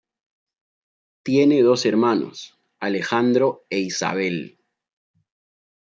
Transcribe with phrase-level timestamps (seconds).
[1.23, 4.57] Tiene dos hermanos, Alejandro e Isabel.